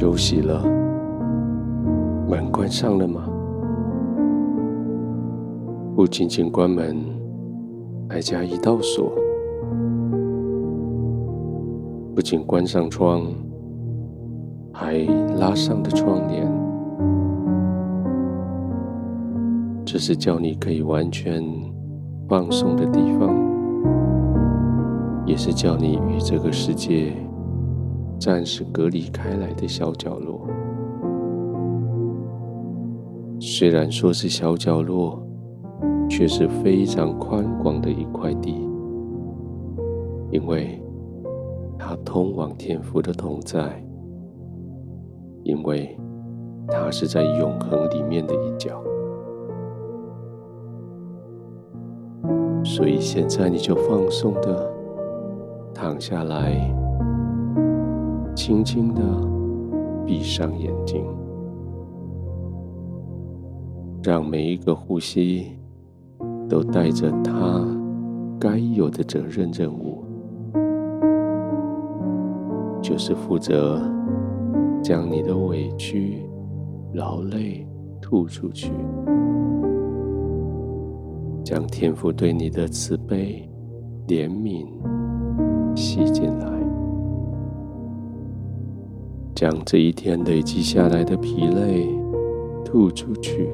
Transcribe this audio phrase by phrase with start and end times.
[0.00, 0.64] 休息了，
[2.26, 3.28] 门关上了吗？
[5.94, 6.96] 不仅仅关门，
[8.08, 9.12] 还加一道锁；
[12.14, 13.24] 不仅关上窗，
[14.72, 15.00] 还
[15.38, 16.50] 拉上了窗帘。
[19.84, 21.44] 这是叫你可以完全
[22.26, 23.28] 放松的地方，
[25.26, 27.12] 也是叫你与这个世界
[28.20, 30.46] 暂时隔离开来的小角落。
[33.40, 35.26] 虽然说是小角落。
[36.10, 38.68] 却是非常宽广的一块地，
[40.32, 40.82] 因为
[41.78, 43.80] 它通往天父的同在，
[45.44, 45.96] 因为
[46.66, 48.82] 它是在永恒里面的一角，
[52.64, 54.68] 所以现在你就放松的
[55.72, 56.74] 躺下来，
[58.42, 59.02] 轻轻的
[60.06, 61.04] 闭上眼睛，
[64.02, 65.52] 让每一个呼吸。
[66.48, 67.64] 都带着他
[68.40, 70.02] 该有的责任任务，
[72.82, 73.80] 就是负责
[74.82, 76.26] 将你的委屈、
[76.92, 77.64] 劳累
[78.02, 78.72] 吐出去，
[81.44, 83.48] 将天父对你的慈悲、
[84.08, 84.66] 怜悯
[85.76, 86.59] 吸进来，
[89.34, 91.88] 将这一天累积下来的疲累
[92.64, 93.48] 吐出去。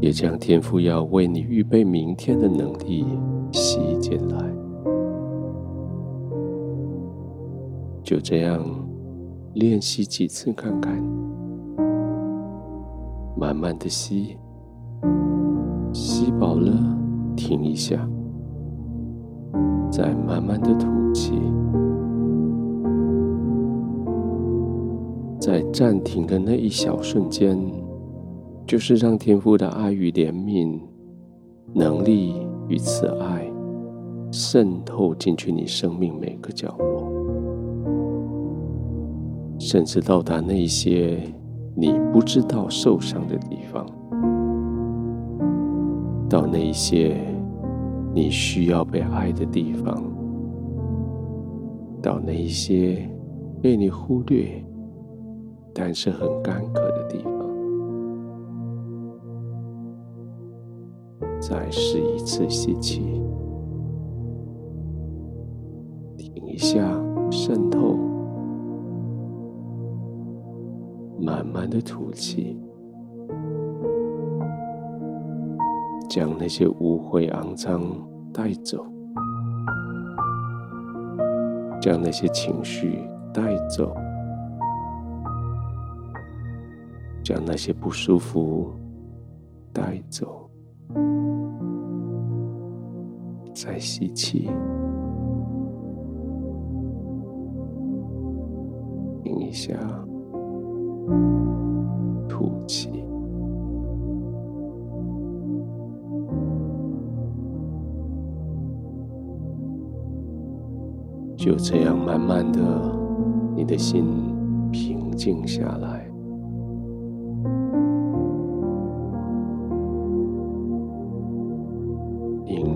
[0.00, 3.04] 也将天父要为你预备明天的能力
[3.50, 4.38] 吸进来，
[8.04, 8.64] 就这样
[9.54, 11.02] 练习几次看看，
[13.36, 14.36] 慢慢的吸，
[15.92, 16.72] 吸饱了
[17.34, 18.08] 停一下，
[19.90, 21.32] 再慢慢的吐气，
[25.48, 27.58] 在暂停的那一小瞬间。
[28.66, 30.78] 就是让天父的爱与怜悯、
[31.72, 33.50] 能力与慈爱
[34.30, 37.10] 渗透进去你生命每个角落，
[39.58, 41.18] 甚至到达那些
[41.74, 43.86] 你不知道受伤的地方，
[46.28, 47.16] 到那些
[48.14, 50.04] 你需要被爱的地方，
[52.02, 53.08] 到那些
[53.62, 54.62] 被你忽略
[55.78, 57.32] 但是很干渴的地方。
[61.40, 63.00] 再试一次吸气，
[66.16, 66.80] 停一下，
[67.30, 67.96] 渗透，
[71.20, 72.58] 慢慢的吐气，
[76.10, 77.80] 将那些污秽肮脏
[78.34, 78.84] 带走，
[81.80, 83.94] 将那些情绪带走，
[87.28, 88.70] 将那些不舒服
[89.70, 90.48] 带走。
[93.52, 94.48] 再吸气，
[99.22, 99.74] 停一下，
[102.26, 103.04] 吐气，
[111.36, 112.58] 就这样慢慢的，
[113.54, 114.06] 你的心
[114.72, 115.97] 平静下来。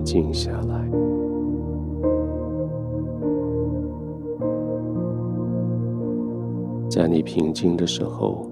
[0.03, 0.89] 静下来，
[6.89, 8.45] 在你平静的时候，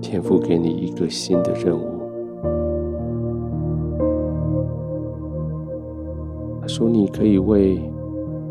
[0.00, 1.84] 天父给你一个新的任务。
[6.60, 7.80] 他说：“你可以为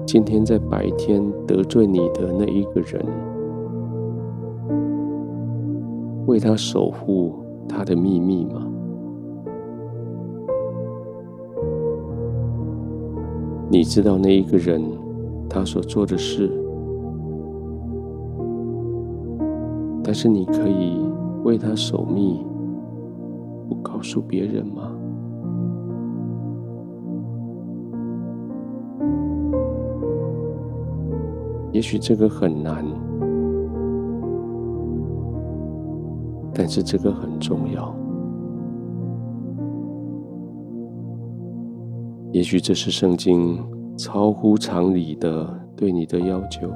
[0.05, 3.03] 今天在白天得罪你的那一个人，
[6.27, 7.33] 为他守护
[7.67, 8.67] 他的秘密吗？”
[13.69, 14.81] 你知道那一个人
[15.49, 16.49] 他所做的事，
[20.03, 20.97] 但是你可以
[21.43, 22.45] 为他守密，
[23.67, 24.91] 不告诉别人吗？
[31.71, 32.85] 也许这个很难，
[36.53, 37.93] 但是这个很重要。
[42.35, 43.57] 也许这是圣经
[43.97, 46.69] 超乎常理的对你的要求。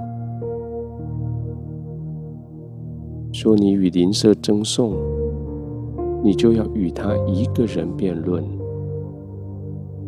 [3.34, 4.96] 说你与邻舍争讼，
[6.24, 8.42] 你就要与他一个人辩论。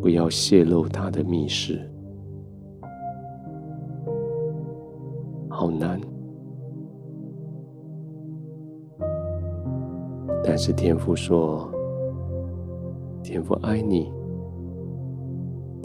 [0.02, 1.82] 不要泄露他的密事。
[5.50, 6.00] 好难。
[10.42, 11.70] 但是天父说。
[13.22, 14.21] 天父爱你。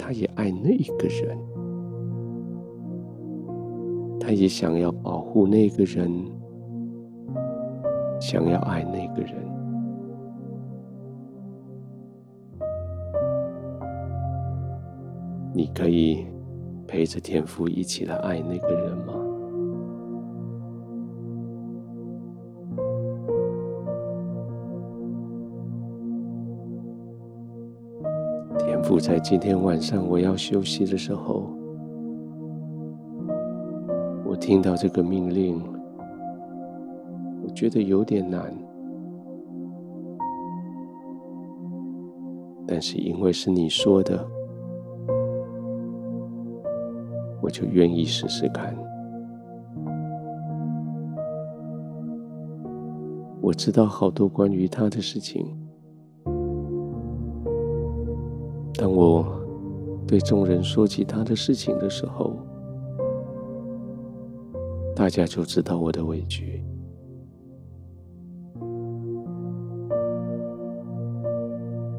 [0.07, 1.37] 他也爱那一个人，
[4.21, 6.09] 他也想要保护那个人，
[8.21, 9.35] 想要爱那个人。
[15.53, 16.25] 你可以
[16.87, 19.16] 陪着天父一起来爱那个人吗？
[28.87, 31.51] 父，在今天晚上我要休息的时候，
[34.25, 35.61] 我听到这个命令，
[37.43, 38.55] 我觉得有点难，
[42.65, 44.25] 但是因为是你说的。
[47.43, 48.73] 我就愿意试试看。
[53.41, 55.66] 我知道好多关于他的事情。
[58.79, 59.27] 当我
[60.07, 62.37] 对众人说起他的事情的时候，
[64.95, 66.63] 大家就知道我的委屈。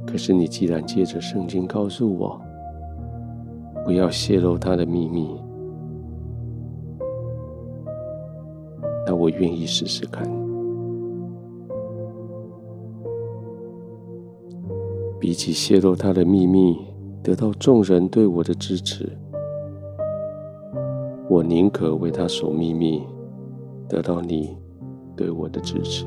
[0.06, 2.39] 可是你既然借着圣经告诉我，
[3.83, 5.35] 不要泄露他的秘密，
[9.06, 10.47] 那我愿意试试看。
[15.27, 16.79] 比起泄露他的秘密，
[17.21, 19.12] 得到众人对我的支持，
[21.29, 23.03] 我宁可为他守秘密，
[23.89, 24.57] 得到你
[25.18, 26.06] 对我的支持，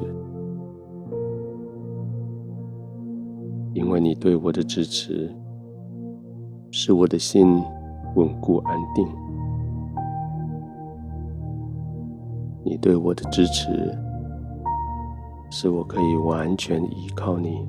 [3.75, 5.31] 因为你对我的支持。
[6.71, 7.63] 使我的心
[8.15, 9.07] 稳固安定。
[12.65, 13.95] 你对我的支持，
[15.51, 17.69] 使我可以完全依靠你，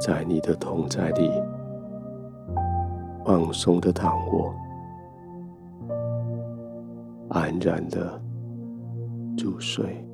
[0.00, 1.30] 在你的同在里
[3.24, 4.54] 放松的躺卧，
[7.30, 8.20] 安然的
[9.38, 10.04] 入睡。